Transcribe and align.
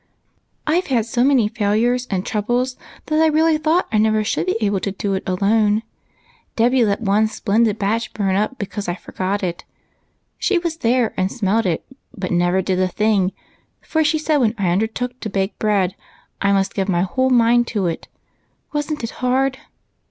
"I've 0.65 0.87
had 0.87 1.05
so 1.05 1.23
many 1.23 1.47
failures 1.47 2.07
and 2.09 2.25
troubles 2.25 2.75
that 3.05 3.21
I 3.21 3.27
really 3.27 3.59
thought 3.59 3.87
I 3.91 3.99
never 3.99 4.23
should 4.23 4.47
be 4.47 4.57
able 4.59 4.79
to 4.79 4.91
do 4.91 5.13
it 5.13 5.21
alone. 5.29 5.83
Dolly 6.55 6.83
let 6.83 7.01
one 7.01 7.27
splendid 7.27 7.77
batch 7.77 8.11
burn 8.11 8.35
up 8.35 8.57
because 8.57 8.87
I 8.87 8.95
forgot 8.95 9.43
it. 9.43 9.63
She 10.39 10.57
was 10.57 10.77
there 10.77 11.13
and 11.17 11.31
smelt 11.31 11.67
it, 11.67 11.85
but 12.17 12.31
never 12.31 12.63
did 12.63 12.79
a 12.79 12.87
thing, 12.87 13.31
for 13.79 14.03
she 14.03 14.17
said, 14.17 14.37
when 14.37 14.55
I 14.57 14.69
undertook 14.71 15.19
to 15.19 15.29
bake 15.29 15.59
bread 15.59 15.95
I 16.41 16.51
must 16.51 16.73
give 16.73 16.89
my 16.89 17.03
whole 17.03 17.29
mind 17.29 17.67
to 17.67 17.85
it. 17.85 18.07
Wasn't 18.73 19.03
it 19.03 19.11
hard? 19.21 19.59